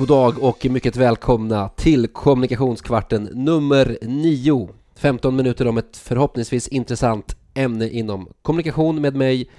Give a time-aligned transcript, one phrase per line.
[0.00, 4.68] God dag och mycket välkomna till Kommunikationskvarten nummer 9.
[4.96, 9.50] 15 minuter om ett förhoppningsvis intressant ämne inom kommunikation med mig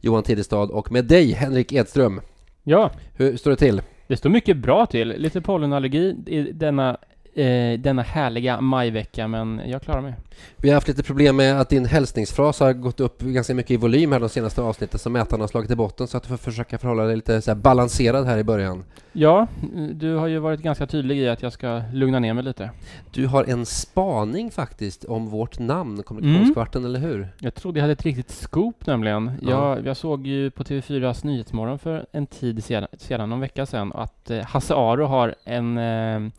[0.00, 2.20] Johan Tidestad och med dig Henrik Edström.
[2.64, 3.82] Ja, Hur står det till?
[4.06, 5.08] det står mycket bra till.
[5.08, 6.96] Lite pollenallergi i denna,
[7.38, 10.14] eh, denna härliga majvecka, men jag klarar mig.
[10.56, 13.76] Vi har haft lite problem med att din hälsningsfras har gått upp ganska mycket i
[13.76, 16.36] volym här de senaste avsnitten så mätaren har slagit i botten så att du får
[16.36, 18.84] försöka förhålla dig lite så här balanserad här i början.
[19.12, 19.46] Ja,
[19.92, 22.70] du har ju varit ganska tydlig i att jag ska lugna ner mig lite.
[23.10, 27.28] Du har en spaning faktiskt om vårt namn, Kommunikationskvarten, eller hur?
[27.38, 29.32] Jag trodde jag hade ett riktigt scoop nämligen.
[29.42, 29.50] Ja.
[29.50, 33.92] Jag, jag såg ju på TV4s Nyhetsmorgon för en tid sedan, sedan någon vecka sedan,
[33.92, 36.30] att eh, Hasse Aro har en, eh,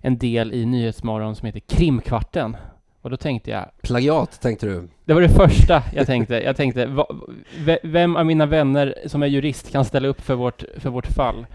[0.00, 2.56] en del i Nyhetsmorgon som heter Krimkvarten.
[3.02, 4.88] Och då tänkte jag, Plagiat tänkte du?
[5.04, 6.34] Det var det första jag tänkte.
[6.34, 7.06] Jag tänkte, va,
[7.58, 11.06] ve- vem av mina vänner som är jurist kan ställa upp för vårt, för vårt
[11.06, 11.46] fall?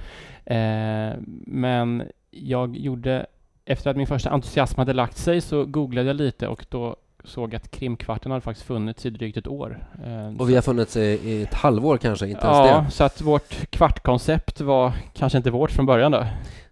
[0.45, 1.09] Eh,
[1.45, 3.25] men jag gjorde,
[3.65, 7.55] efter att min första entusiasm hade lagt sig, så googlade jag lite och då såg
[7.55, 9.87] att krimkvarten hade faktiskt funnits i drygt ett år.
[10.05, 12.91] Eh, Och vi har funnits i, i ett halvår kanske, inte ens Ja, det.
[12.91, 16.25] så att vårt kvartkoncept var kanske inte vårt från början då.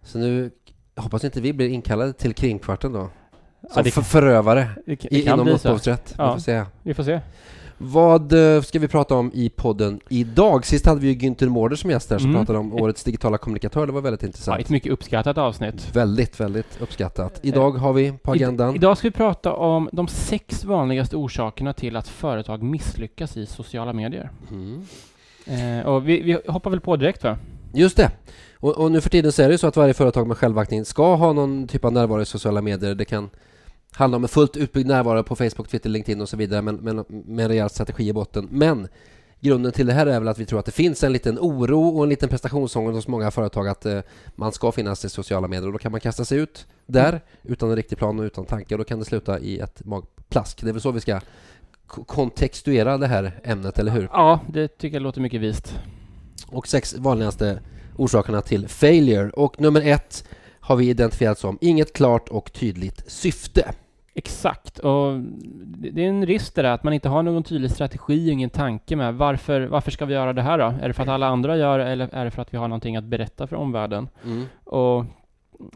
[0.04, 0.52] Så nu
[1.00, 3.10] jag hoppas inte vi blir inkallade till kringkvarten då.
[3.74, 6.10] Som Ja, för, förövare det, det i, kan inom upphovsrätt.
[6.18, 6.34] Vi Ja.
[6.34, 6.64] får se.
[6.84, 7.20] Vi får se.
[7.78, 10.66] Vad eh, ska vi prata om i podden idag?
[10.66, 12.40] Sist hade vi ju Günther Mårder som gäst där som Mm.
[12.42, 13.86] pratade om årets digitala kommunikatör.
[13.88, 14.62] Det var väldigt Ja, intressant.
[14.62, 15.96] ett mycket uppskattat avsnitt.
[15.96, 17.40] Väldigt, väldigt uppskattat.
[17.44, 18.74] Idag har vi på agendan...
[18.74, 23.46] I, idag ska vi prata om de sex vanligaste orsakerna till att företag misslyckas i
[23.46, 24.30] sociala medier.
[24.52, 24.82] Mm.
[25.80, 27.38] Eh, och vi, vi hoppar väl på direkt va?
[27.74, 28.12] Just det.
[28.54, 30.86] Och, och nu för tiden så är det ju så att varje företag med självaktning
[30.86, 32.96] ska ha någon typ av närvaro i sociala medier.
[32.96, 33.30] Det kan
[33.92, 37.06] handla om en fullt utbyggd närvaro på Facebook, Twitter, LinkedIn och så vidare, men, men
[37.08, 38.48] med en rejäl strategi i botten.
[38.52, 38.88] Men
[39.40, 41.98] grunden till det här är väl att vi tror att det finns en liten oro
[41.98, 44.00] och en liten prestationsångest hos många företag att eh,
[44.36, 47.70] man ska finnas i sociala medier och då kan man kasta sig ut där utan
[47.70, 50.62] en riktig plan och utan tanke och då kan det sluta i ett magplask.
[50.62, 51.20] Det är väl så vi ska
[51.88, 54.10] kontextuera det här ämnet, eller hur?
[54.12, 55.80] Ja, det tycker jag låter mycket vist
[56.52, 57.60] och sex vanligaste
[57.98, 59.30] orsakerna till failure.
[59.30, 60.28] Och nummer ett
[60.60, 63.72] har vi identifierat som inget klart och tydligt syfte.
[64.14, 65.20] Exakt, och
[65.54, 68.50] det det är en risk det där att man inte har någon tydlig strategi ingen
[68.50, 70.74] tanke med varför, varför ska vi göra det här då?
[70.82, 72.68] Är det för att alla andra gör det eller är det för att vi har
[72.68, 74.10] någonting att berätta för omvärlden?
[74.64, 74.98] Och,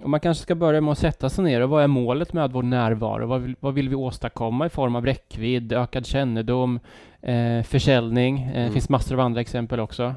[0.02, 2.52] och man kanske ska börja med att sätta sig ner och vad är målet med
[2.52, 3.28] vår närvaro?
[3.28, 6.80] Vad vill, vad vill vi åstadkomma i form av räckvidd, ökad kännedom,
[7.22, 8.42] eh, försäljning?
[8.42, 8.74] Eh, Det Mm.
[8.74, 10.16] finns massor av andra exempel också.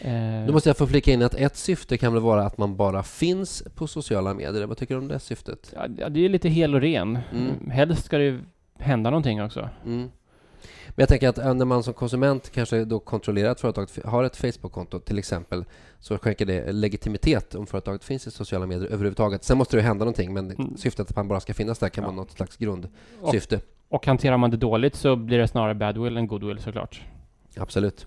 [0.00, 2.76] Eh, Då måste jag få flika in att ett syfte kan väl vara att man
[2.76, 4.66] bara finns på sociala medier.
[4.66, 5.74] Vad tycker du om det syftet?
[5.98, 7.18] ja, det är lite hel och ren.
[7.32, 7.70] Mm.
[7.70, 8.40] Helst ska det ju
[8.78, 9.68] hända någonting också.
[9.84, 10.10] Mm.
[10.88, 14.36] Men jag tänker att när man som konsument kanske då kontrollerar att företaget har ett
[14.36, 15.64] Facebook-konto till exempel
[16.00, 19.44] så skänker det legitimitet om företaget finns i sociala medier överhuvudtaget.
[19.44, 20.76] Sen måste det hända någonting men Mm.
[20.76, 22.08] syftet att man bara ska finnas där kan Ja.
[22.08, 23.60] vara något slags grundsyfte.
[23.88, 27.02] Och hanterar man det dåligt så blir det snarare badwill än goodwill såklart.
[27.56, 28.06] Absolut.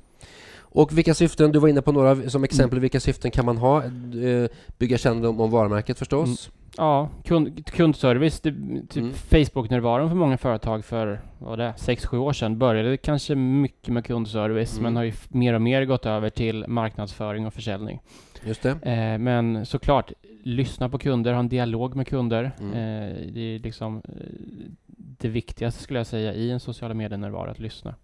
[0.75, 3.84] Och vilka syften, du var inne på några som exempel, vilka syften kan man ha?
[3.84, 4.47] Eh,
[4.78, 6.50] Bygga kännedom om varumärket förstås.
[6.78, 8.52] Ja, kund, kundservice, det,
[8.90, 9.13] typ Mm.
[9.13, 14.72] Facebook-närvaron för många företag för, vad det, 6-7 år sedan började kanske mycket med kundservice
[14.72, 14.84] Mm.
[14.84, 18.00] men har ju mer och mer gått över till marknadsföring och försäljning.
[18.46, 18.69] Just det.
[18.69, 20.12] Eh, men såklart,
[20.44, 22.52] lyssna på kunder, ha en dialog med kunder.
[22.59, 22.74] Mm.
[22.74, 24.13] Eh, det är liksom eh,
[24.97, 27.96] det viktigaste skulle jag säga i en sociala medier-närvaro, att lyssna.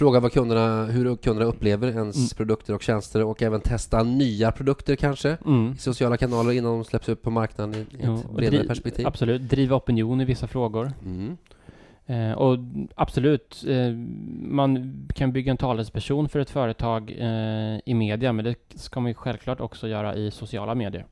[0.00, 2.28] Fråga vad kunderna, hur kunderna upplever ens Mm.
[2.36, 5.72] produkter och tjänster och även testa nya produkter kanske Mm.
[5.72, 9.06] i sociala kanaler innan de släpps ut på marknaden i ett och bredare dri- perspektiv.
[9.06, 10.92] Absolut, driva opinion i vissa frågor.
[11.04, 11.36] Mm.
[12.06, 12.58] Eh, och
[12.94, 13.92] absolut, eh,
[14.42, 19.08] man kan bygga en talesperson för ett företag eh, i media, men det ska man
[19.10, 21.06] ju självklart också göra i sociala medier.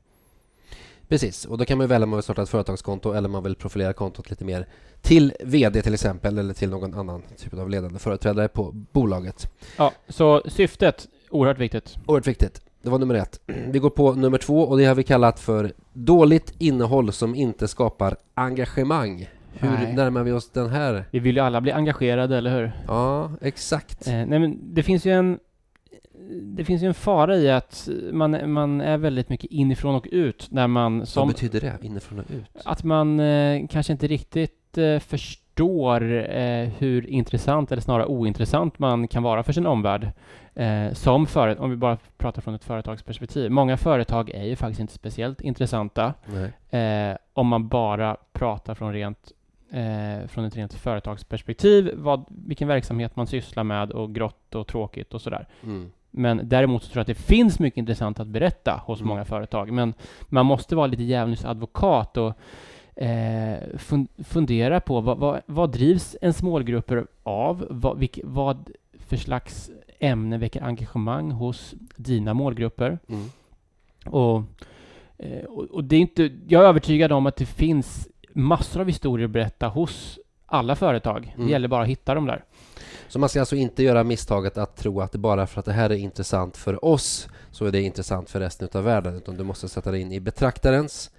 [1.09, 3.43] Precis, och då kan man välja om man vill starta ett företagskonto eller om man
[3.43, 4.67] vill profilera kontot lite mer
[5.01, 9.51] till VD till exempel eller till någon annan typ av ledande företrädare på bolaget.
[9.77, 11.95] Ja, så syftet, oerhört viktigt.
[12.05, 12.61] Oerhört viktigt.
[12.81, 13.39] Det var nummer ett.
[13.45, 17.67] Vi går på nummer två och det har vi kallat för dåligt innehåll som inte
[17.67, 19.29] skapar engagemang.
[19.53, 19.93] Hur Nej.
[19.93, 21.05] närmar vi oss den här?
[21.11, 22.71] Vi vill ju alla bli engagerade, eller hur?
[22.87, 24.07] Ja, exakt.
[24.07, 25.39] Eh, nej, men det finns ju en
[26.29, 30.47] det finns ju en fara i att man, man är väldigt mycket inifrån och ut
[30.51, 31.77] när man Vad som betyder det?
[31.81, 32.61] Inifrån och ut?
[32.65, 39.07] att man eh, kanske inte riktigt eh, förstår eh, hur intressant eller snarare ointressant man
[39.07, 40.11] kan vara för sin omvärld.
[40.55, 43.51] Eh, som före, om vi bara pratar från ett företagsperspektiv.
[43.51, 46.13] Många företag är ju faktiskt inte speciellt intressanta
[46.69, 49.31] eh, om man bara pratar från rent
[49.71, 55.13] eh, från ett rent företagsperspektiv, vad, vilken verksamhet man sysslar med och grått och tråkigt
[55.13, 55.47] och sådär.
[55.63, 55.91] Mm.
[56.11, 59.07] Men däremot så tror jag att det finns mycket intressant att berätta hos Mm.
[59.09, 59.71] många företag.
[59.71, 59.93] Men
[60.27, 62.33] man måste vara lite djävulens advokat och
[63.03, 67.67] eh, fun fundera på vad, vad, vad drivs ens målgrupper av?
[67.69, 72.99] Vad, vilk, vad för slags ämne väcker engagemang hos dina målgrupper?
[73.09, 73.25] Mm.
[74.05, 74.43] Och,
[75.17, 78.87] eh, och, och det är inte, jag är övertygad om att det finns massor av
[78.87, 81.33] historier att berätta hos alla företag.
[81.35, 81.45] Mm.
[81.47, 82.43] Det gäller bara att hitta dem där.
[83.07, 85.73] Så man ska alltså inte göra misstaget att tro att det bara för att det
[85.73, 89.43] här är intressant för oss så är det intressant för resten av världen utan du
[89.43, 91.11] måste sätta dig in i betraktarens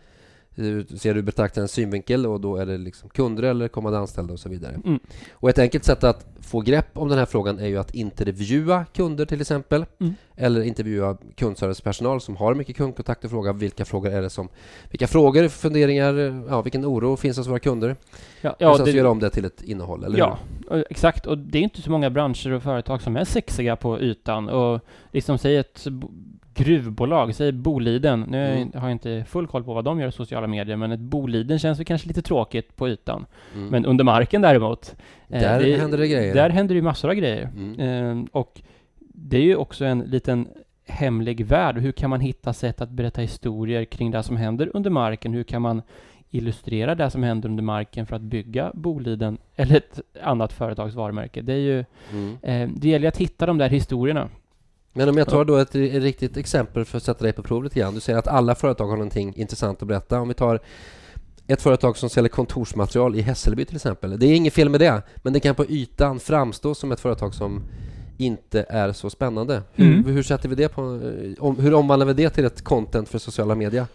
[0.99, 4.49] ser du betraktarens synvinkel och då är det liksom kunder eller kommande anställda och så
[4.49, 4.81] vidare.
[4.85, 4.99] Mm.
[5.33, 8.85] Och ett enkelt sätt att få grepp om den här frågan är ju att intervjua
[8.85, 10.15] kunder till exempel Mm.
[10.37, 14.49] eller intervjua kundservicepersonal som har mycket kundkontakt och fråga vilka frågor är det som
[14.91, 17.97] vilka frågor, funderingar, ja, vilken oro finns hos våra kunder
[18.41, 20.39] Ja, och ja, sen det, så göra om det till ett innehåll, eller ja
[20.69, 21.27] och- exakt.
[21.27, 24.49] Och det är inte så många branscher och företag som är sexiga på ytan.
[24.49, 24.81] Och
[25.13, 25.87] liksom, säg ett
[26.65, 28.21] gruvbolag, säg Boliden.
[28.29, 28.73] Nu Mm.
[28.75, 31.59] har jag inte full koll på vad de gör i sociala medier, men ett Boliden
[31.59, 33.27] känns väl kanske lite tråkigt på ytan.
[33.55, 33.69] Mm.
[33.69, 34.97] Men under marken däremot.
[35.29, 36.35] eh, Där händer det grejer.
[36.35, 37.51] Där händer det ju massor av grejer.
[37.57, 37.81] Mm.
[38.21, 38.61] Eh, och
[38.99, 40.49] det är ju också en liten
[40.87, 41.79] hemlig värld.
[41.79, 45.33] Hur kan man hitta sätt att berätta historier kring det som händer under marken?
[45.33, 45.83] Hur kan man
[46.31, 51.43] illustrera det som händer under marken för att bygga Boliden eller ett annat företags varumärke?
[51.43, 52.37] Det är ju, Mm.
[52.43, 54.29] eh, det gäller att hitta de där historierna.
[54.93, 57.65] Men om jag tar då ett, ett riktigt exempel för att sätta dig på prov
[57.65, 57.95] lite grann.
[57.95, 60.21] Du säger att alla företag har någonting intressant att berätta.
[60.21, 60.61] Om vi tar
[61.47, 64.19] ett företag som säljer kontorsmaterial i Hässelby till exempel.
[64.19, 67.35] Det är inget fel med det, men det kan på ytan framstå som ett företag
[67.35, 67.63] som
[68.19, 69.63] inte är så spännande.
[69.75, 70.05] Hur, Mm.
[70.05, 73.19] hur sätter vi det på, eh, om, hur omvandlar vi det till ett content för
[73.19, 73.87] sociala medier?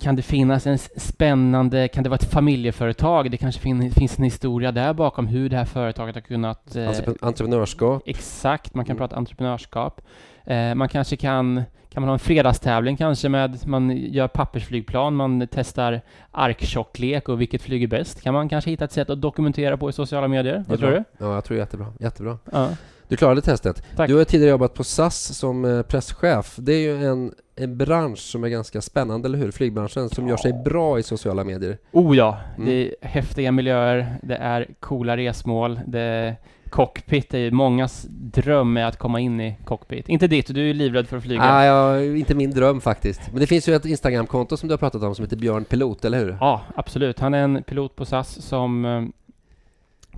[0.00, 3.30] Kan det finnas en spännande, kan det vara ett familjeföretag?
[3.30, 6.80] Det kanske fin, finns en historia där bakom hur det här företaget har kunnat eh,
[6.82, 8.02] Entrepre- Entreprenörskap?
[8.06, 8.98] Exakt, man kan Mm.
[8.98, 10.00] prata entreprenörskap.
[10.44, 15.48] Eh, man kanske kan, kan man ha en fredagstävling kanske med, man gör pappersflygplan, man
[15.50, 16.00] testar
[16.30, 18.22] arktjocklek och vilket flyger bäst.
[18.22, 20.64] Kan man kanske hitta ett sätt att dokumentera på i sociala medier?
[20.68, 21.04] Vad tror du?
[21.18, 21.86] Ja, jag tror jättebra.
[22.00, 22.38] Jättebra.
[22.52, 22.68] Ja.
[23.08, 23.82] Du klarade testet.
[23.96, 24.08] Tack.
[24.08, 26.56] Du har tidigare jobbat på SAS som eh, presschef.
[26.58, 29.50] Det är ju en, en bransch som är ganska spännande, eller hur?
[29.50, 31.78] Flygbranschen, som gör sig bra i sociala medier.
[31.92, 32.68] Oh ja, Mm.
[32.68, 36.36] det är häftiga miljöer, det är coola resmål, det
[36.70, 40.08] cockpit, är ju mångas dröm är att komma in i cockpit.
[40.08, 41.42] Inte ditt, du är ju livrädd för att flyga.
[41.42, 43.20] Ah, ja, inte min dröm faktiskt.
[43.32, 46.04] Men det finns ju ett Instagramkonto som du har pratat om som heter Björn Pilot,
[46.04, 46.36] eller hur?
[46.40, 47.20] Ja, absolut.
[47.20, 49.02] Han är en pilot på SAS som eh,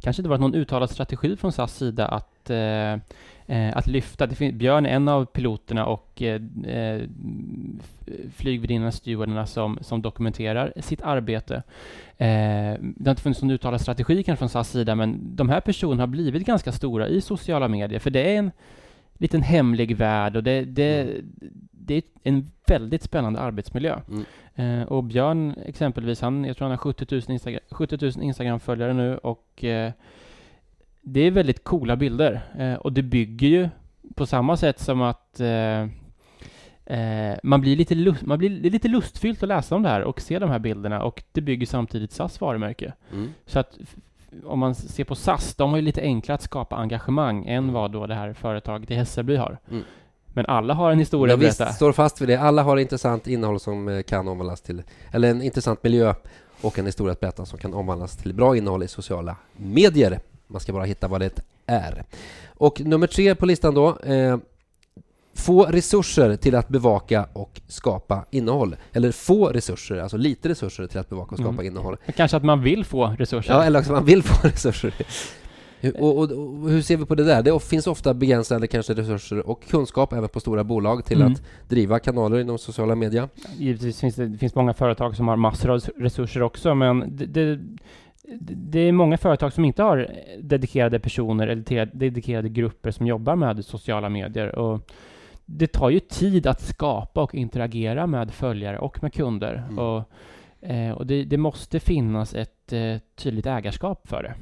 [0.00, 2.92] kanske inte varit någon uttalad strategi från SAS sida att, eh,
[3.46, 4.26] eh, att lyfta.
[4.52, 7.02] Björn är en av piloterna och eh, eh,
[7.80, 11.62] f- flygvärdinnorna, stewarderna som, som dokumenterar sitt arbete.
[12.16, 16.02] Det har inte funnits någon uttalad strategi kanske från SAS sida, men de här personerna
[16.02, 18.50] har blivit ganska stora i sociala medier, för det är en
[19.14, 21.08] liten hemlig värld och det, det,
[21.70, 23.98] det är en väldigt spännande arbetsmiljö.
[24.08, 24.24] Mm.
[24.80, 28.92] Eh, och Björn exempelvis, han, jag tror han har 70 000, Instagram, 70 000 Instagram-följare
[28.94, 29.92] nu och eh,
[31.00, 32.40] det är väldigt coola bilder.
[32.58, 33.68] Eh, och det bygger ju
[34.14, 35.82] på samma sätt som att eh,
[36.84, 40.20] eh, man blir lite, lust, man blir, lite lustfyllt att läsa om det här och
[40.20, 42.92] se de här bilderna och det bygger samtidigt SAS varumärke.
[43.12, 43.28] Mm.
[43.46, 43.78] Så att
[44.44, 47.72] om man ser på SAS, de har ju lite enklare att skapa engagemang än Mm.
[47.72, 49.58] vad då det här företaget i Hässelby har.
[49.70, 49.84] Mm.
[50.26, 51.64] Men alla har en historia att berätta.
[51.64, 52.36] visst, står fast vid det.
[52.36, 54.82] Alla har intressant innehåll som eh, kan omvandlas till,
[55.12, 56.14] eller en intressant miljö
[56.60, 60.20] och en historia att berätta som kan omvandlas till bra innehåll i sociala medier.
[60.50, 62.04] Man ska bara hitta vad det är.
[62.48, 63.98] Och nummer tre på listan då.
[63.98, 64.38] Eh,
[65.34, 68.76] få resurser till att bevaka och skapa innehåll.
[68.92, 71.66] Eller få resurser, alltså lite resurser till att bevaka och skapa Mm.
[71.66, 71.96] innehåll.
[72.16, 73.52] Kanske att man vill få resurser.
[73.54, 74.94] Ja, eller också man vill få resurser.
[75.98, 77.42] Och, och, och hur ser vi på det där?
[77.42, 81.32] Det finns ofta begränsade kanske resurser och kunskap även på stora bolag till Mm.
[81.32, 83.28] att driva kanaler inom sociala medier.
[83.58, 87.26] Givetvis finns det, det finns många företag som har massor av resurser också, men det,
[87.26, 87.58] det,
[88.38, 93.64] det är många företag som inte har dedikerade personer eller dedikerade grupper som jobbar med
[93.64, 94.58] sociala medier.
[94.58, 94.90] Och
[95.44, 99.64] det tar ju tid att skapa och interagera med följare och med kunder.
[99.68, 99.78] Mm.
[99.78, 100.02] Och,
[100.60, 104.34] eh, och det, det måste finnas ett eh, tydligt ägarskap för det.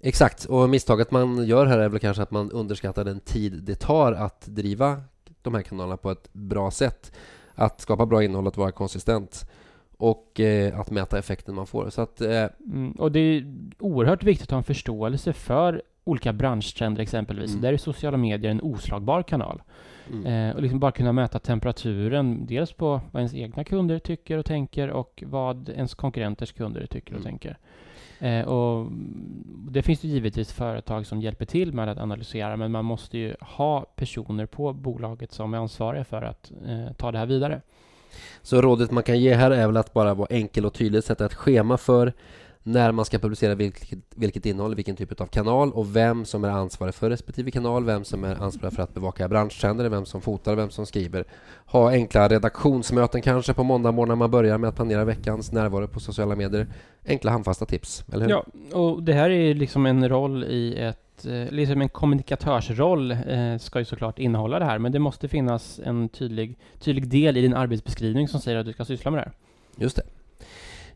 [0.00, 3.74] Exakt, och misstaget man gör här är väl kanske att man underskattar den tid det
[3.74, 5.02] tar att driva
[5.42, 7.12] de här kanalerna på ett bra sätt.
[7.54, 9.50] Att skapa bra innehåll, att vara konsistent
[9.98, 11.90] och eh, att mäta effekten man får.
[11.90, 16.32] Så att, eh, Mm, och det är oerhört viktigt att ha en förståelse för olika
[16.32, 17.50] branschtrender exempelvis.
[17.50, 17.62] Mm.
[17.62, 19.62] Där är sociala medier en oslagbar kanal.
[20.12, 20.26] mm.
[20.26, 24.44] Eh, och liksom bara kunna mäta temperaturen, dels på vad ens egna kunder tycker och
[24.46, 27.30] tänker och vad ens konkurrenters kunder tycker och Mm.
[27.30, 27.58] tänker.
[28.18, 28.86] Eh, och
[29.70, 33.34] det finns ju givetvis företag som hjälper till med att analysera, men man måste ju
[33.40, 37.60] ha personer på bolaget som är ansvariga för att eh, ta det här vidare.
[38.42, 41.26] Så rådet man kan ge här är väl att bara vara enkel och tydlig, sätta
[41.26, 42.12] ett schema för
[42.62, 46.48] när man ska publicera vilket, vilket innehåll, vilken typ av kanal och vem som är
[46.48, 50.54] ansvarig för respektive kanal, vem som är ansvarig för att bevaka branschtrender, vem som fotar,
[50.54, 51.24] vem som skriver.
[51.66, 55.88] Ha enkla redaktionsmöten kanske på måndag morgon när man börjar med att planera veckans närvaro
[55.88, 56.66] på sociala medier.
[57.06, 58.30] Enkla handfasta tips, eller hur?
[58.30, 58.44] Ja,
[58.78, 63.78] och det här är liksom en roll i ett eh, liksom en kommunikatörsroll eh, ska
[63.78, 67.54] ju såklart innehålla det här, men det måste finnas en tydlig, tydlig del i din
[67.54, 69.32] arbetsbeskrivning som säger att du ska syssla med det här.
[69.76, 70.02] Just det.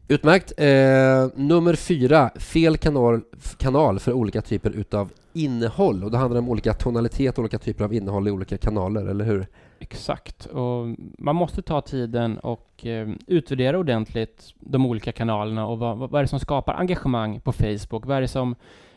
[0.08, 0.52] Utmärkt.
[0.56, 3.20] Eh, nummer fyra, fel kanal,
[3.56, 6.04] kanal för olika typer utav innehåll.
[6.04, 9.46] Och det handlar om olika tonalitet, olika typer av innehåll i olika kanaler, eller hur?
[9.78, 10.46] Exakt.
[10.46, 16.14] Och man måste ta tiden och eh, utvärdera ordentligt de olika kanalerna och vad, vad
[16.14, 18.06] är det som skapar engagemang på Facebook?
[18.06, 18.54] Vad är det som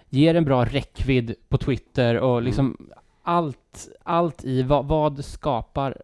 [0.10, 2.44] ger en bra räckvidd på Twitter och mm.
[2.44, 2.92] liksom mm.
[3.24, 6.02] allt, allt i vad, vad skapar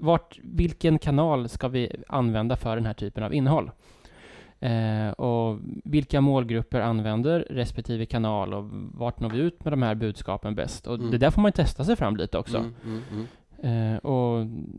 [0.00, 3.70] vart, vilken kanal ska vi använda för den här typen av innehåll?
[4.60, 8.64] Eh, och vilka målgrupper använder respektive kanal och
[8.94, 10.86] vart når vi ut med de här budskapen bäst?
[10.86, 11.10] Och mm.
[11.10, 12.56] det där får man testa sig fram lite också.
[12.56, 13.26] Mm, mm, mm.
[13.64, 14.00] Eh,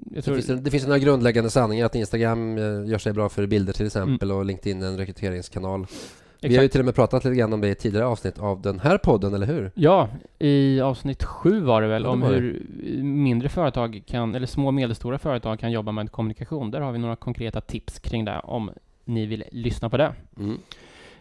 [0.05, 3.73] det, finns, det finns några grundläggande sanningar att Instagram eh, gör sig bra för bilder
[3.73, 4.37] till exempel mm.
[4.37, 5.87] och LinkedIn en rekryteringskanal.
[6.35, 6.51] Exakt.
[6.51, 8.61] Vi har ju till och med pratat lite grann om det i tidigare avsnitt av
[8.61, 9.71] den här podden, eller hur?
[9.75, 12.65] Ja, i avsnitt sju var det väl, ja, det om hur
[13.01, 16.71] mindre företag kan, eller små och medelstora företag kan jobba med kommunikation.
[16.71, 18.71] Där har vi några konkreta tips kring det, om
[19.05, 20.13] ni vill lyssna på det.
[20.37, 20.59] Mm.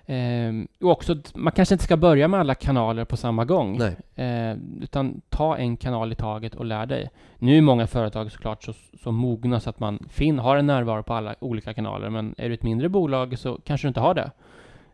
[0.07, 3.81] Eh, och också, man kanske inte ska börja med alla kanaler på samma gång.
[4.15, 7.11] Eh, utan ta en kanal i taget och lär dig.
[7.39, 11.03] Nu är många företag såklart så, så mogna så att man fin, har en närvaro
[11.03, 12.11] på alla olika kanaler.
[12.11, 14.31] Men är du ett mindre bolag så kanske du inte har det.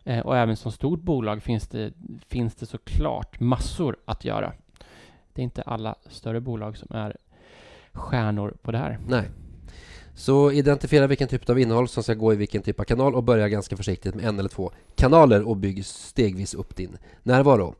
[0.04, 1.92] Eh, och även som stort bolag finns det,
[2.28, 4.52] finns det såklart massor att göra.
[5.33, 7.16] Det är inte alla större bolag som är
[7.92, 8.99] stjärnor på det här.
[9.09, 9.30] Nej.
[10.14, 13.23] Så identifiera vilken typ av innehåll som ska gå i vilken typ av kanal och
[13.23, 17.75] börja ganska försiktigt med en eller två kanaler och bygg stegvis upp din närvaro.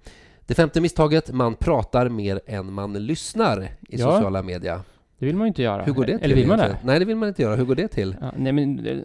[0.47, 4.83] Det femte misstaget, man pratar mer än man lyssnar i ja, sociala media.
[5.21, 5.83] Det vill man ju inte göra.
[5.83, 6.25] Hur går det till?
[6.25, 6.79] Eller vill man det?
[6.85, 7.57] Nej, det vill man inte göra.
[7.57, 8.17] Hur går det till?
[8.21, 9.05] Ja, nej, men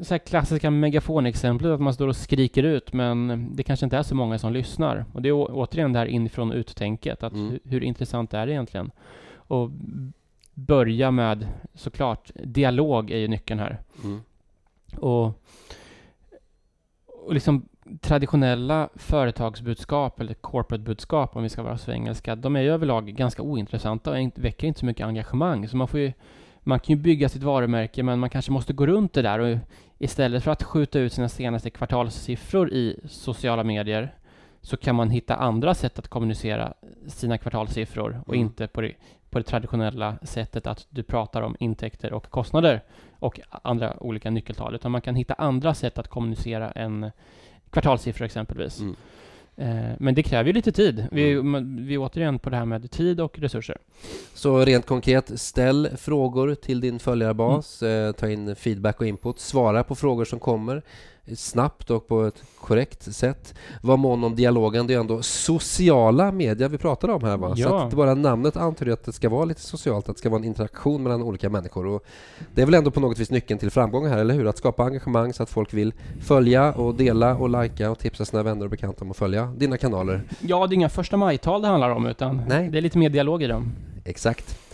[0.00, 4.02] så här klassiska megafonexemplet, att man står och skriker ut, men det kanske inte är
[4.02, 5.04] så många som lyssnar.
[5.12, 7.50] Och det är återigen det här inifrån uttänket, att mm.
[7.50, 8.90] hur, hur intressant är det egentligen?
[9.34, 9.70] Och
[10.54, 13.78] börja med, såklart, dialog är ju nyckeln här.
[14.04, 14.20] Mm.
[14.96, 15.26] Och,
[17.06, 17.68] och liksom
[18.00, 23.42] traditionella företagsbudskap eller corporate-budskap, om vi ska vara så engelska, de är ju överlag ganska
[23.42, 25.68] ointressanta och väcker inte så mycket engagemang.
[25.68, 26.12] Så man får ju,
[26.60, 29.58] man kan ju bygga sitt varumärke, men man kanske måste gå runt det där och
[29.98, 34.14] istället för att skjuta ut sina senaste kvartalssiffror i sociala medier
[34.60, 36.74] så kan man hitta andra sätt att kommunicera
[37.06, 38.46] sina kvartalssiffror och mm.
[38.46, 38.92] inte på det,
[39.30, 42.82] på det traditionella sättet att du pratar om intäkter och kostnader
[43.18, 47.10] och andra olika nyckeltal, utan man kan hitta andra sätt att kommunicera en
[47.70, 48.80] kvartalssiffra exempelvis.
[48.80, 48.96] Mm.
[49.56, 51.06] Eh, men det kräver ju lite tid.
[51.12, 51.86] Vi, mm.
[51.86, 53.76] vi är återigen på det här med tid och resurser.
[54.34, 58.06] Så rent konkret, ställ frågor till din följarbas, mm.
[58.06, 60.82] Eh, ta in feedback och input, svara på frågor som kommer
[61.34, 63.54] snabbt och på ett korrekt sätt.
[63.82, 64.86] Var mån om dialogen.
[64.86, 67.54] Det är ändå sociala medier vi pratar om här va?
[67.56, 67.68] Ja.
[67.68, 70.38] Så att bara namnet antyder att det ska vara lite socialt, att det ska vara
[70.38, 71.86] en interaktion mellan olika människor.
[71.86, 72.04] Och
[72.54, 74.46] det är väl ändå på något vis nyckeln till framgång här, eller hur?
[74.46, 78.42] Att skapa engagemang så att folk vill följa och dela och likea och tipsa sina
[78.42, 80.22] vänner och bekanta om att följa dina kanaler.
[80.40, 82.68] Ja, det är inga första majtal det handlar om, utan Nej.
[82.68, 83.72] det är lite mer dialog i dem.
[84.04, 84.65] Exakt.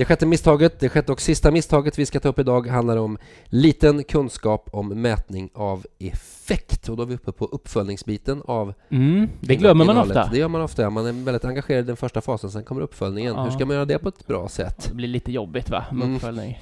[0.00, 3.18] Det sjätte misstaget, det sjätte och sista misstaget vi ska ta upp idag handlar om
[3.44, 6.88] liten kunskap om mätning av effekt.
[6.88, 10.28] Och då är vi uppe på uppföljningsbiten av mm, Det glömmer man ofta.
[10.32, 10.90] Det gör man ofta.
[10.90, 13.34] Man är väldigt engagerad i den första fasen, sen kommer uppföljningen.
[13.34, 13.44] Ja.
[13.44, 14.86] Hur ska man göra det på ett bra sätt?
[14.88, 16.16] Det blir lite jobbigt va, med mm.
[16.16, 16.58] uppföljning.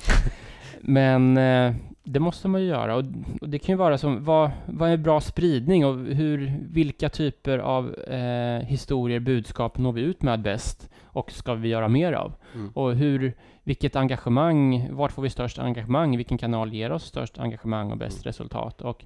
[0.80, 2.97] Men eh, det måste man ju göra.
[2.97, 3.04] Och,
[3.40, 7.59] och, det kan ju vara som, vad, vad är bra spridning och hur, vilka typer
[7.59, 10.88] av eh, historier, budskap når vi ut med bäst?
[11.19, 12.33] Och ska vi göra mer av?
[12.55, 12.71] Mm.
[12.75, 16.17] Och hur, vilket engagemang, vart får vi störst engagemang?
[16.17, 18.25] Vilken kanal ger oss störst engagemang och bäst mm.
[18.25, 18.81] resultat?
[18.81, 19.05] Och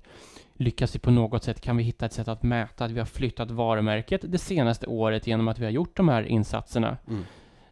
[0.55, 3.07] lyckas vi på något sätt, kan vi hitta ett sätt att mäta att vi har
[3.07, 6.97] flyttat varumärket det senaste året genom att vi har gjort de här insatserna?
[7.09, 7.25] Mm.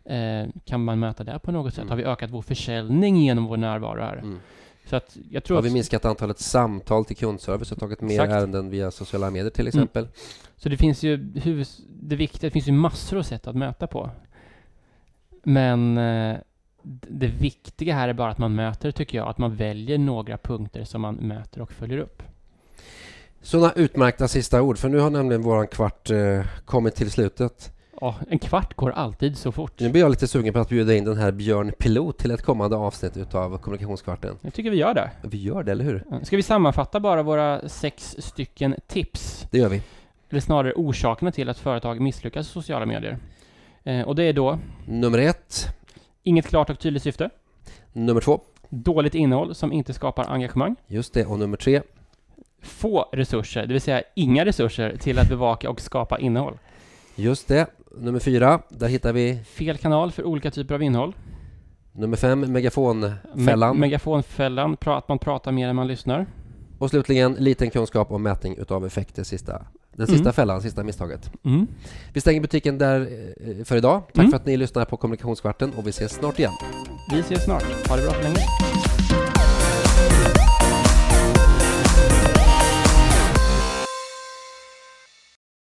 [0.05, 1.83] Eh, kan man mäta det på något sätt?
[1.83, 1.91] Mm.
[1.91, 4.17] Har vi ökat vår försäljning genom vår närvaro här?
[4.17, 4.41] Mm.
[4.87, 8.33] Så att jag tror har vi minskat antalet samtal till kundservice och tagit mer Exakt.
[8.33, 9.69] ärenden via sociala medier till mm.
[9.69, 10.09] exempel?
[10.57, 11.17] Så det finns ju,
[12.03, 14.11] det viktiga, det finns ju massor av sätt att mäta på.
[15.43, 16.37] Men eh,
[17.09, 20.85] det viktiga här är bara att man möter, tycker jag, att man väljer några punkter
[20.85, 22.23] som man mäter och följer upp.
[23.43, 27.73] Sådana utmärkta sista ord, för nu har nämligen våran kvart eh, kommit till slutet.
[28.01, 29.81] Ja, en kvart går alltid så fort.
[29.81, 32.43] Nu blir jag lite sugen på att bjuda in den här Björn Pilot till ett
[32.43, 34.37] kommande avsnitt utav Kommunikationskvarten.
[34.41, 35.11] Jag tycker vi gör det.
[35.23, 36.05] Vi gör det, eller hur?
[36.23, 39.47] Ska vi sammanfatta bara våra sex stycken tips?
[39.51, 39.83] Det gör vi.
[40.31, 43.19] Eller snarare orsakerna till att företag misslyckas i sociala medier.
[43.85, 45.67] Eh, och det är då Nummer ett.
[46.23, 47.31] inget klart och tydligt syfte,
[47.93, 48.41] Nummer två.
[48.69, 51.27] dåligt innehåll som inte skapar engagemang, Just det.
[51.27, 51.83] Och nummer tre.
[52.63, 56.59] få resurser, det vill säga inga resurser till att bevaka och skapa innehåll.
[57.17, 57.67] Just det.
[57.99, 58.61] Nummer fyra.
[58.69, 61.15] Där hittar vi Fel kanal för olika typer av innehåll.
[61.93, 63.79] nummer fem, Me- megafonfällan.
[63.79, 66.27] megafonfällan, pra- att man pratar mer än man lyssnar.
[66.79, 69.23] Och slutligen liten kunskap om mätning utav effekter.
[69.23, 69.63] Sista,
[70.01, 70.33] den sista Mm.
[70.33, 71.31] fällan, sista misstaget.
[71.45, 71.67] Mm.
[72.13, 74.03] Vi stänger butiken där eh, för idag.
[74.07, 74.31] Tack Mm.
[74.31, 76.53] för att ni lyssnar på Kommunikationskvarten och vi ses snart igen.
[77.13, 77.89] Vi ses snart.
[77.89, 78.37] Ha det bra så länge.